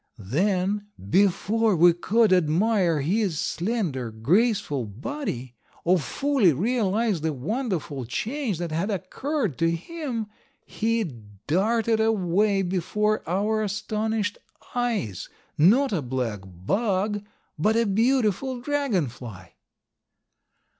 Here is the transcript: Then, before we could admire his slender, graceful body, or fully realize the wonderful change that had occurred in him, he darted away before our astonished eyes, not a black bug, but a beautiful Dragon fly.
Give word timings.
Then, 0.17 0.87
before 1.11 1.75
we 1.75 1.93
could 1.93 2.33
admire 2.33 3.01
his 3.01 3.39
slender, 3.39 4.09
graceful 4.09 4.87
body, 4.87 5.53
or 5.83 5.99
fully 5.99 6.53
realize 6.53 7.21
the 7.21 7.31
wonderful 7.33 8.05
change 8.05 8.57
that 8.57 8.71
had 8.71 8.89
occurred 8.89 9.61
in 9.61 9.75
him, 9.75 10.25
he 10.65 11.03
darted 11.45 11.99
away 11.99 12.63
before 12.63 13.21
our 13.29 13.61
astonished 13.61 14.39
eyes, 14.73 15.29
not 15.55 15.93
a 15.93 16.01
black 16.01 16.39
bug, 16.45 17.23
but 17.59 17.75
a 17.75 17.85
beautiful 17.85 18.59
Dragon 18.59 19.07
fly. 19.07 19.53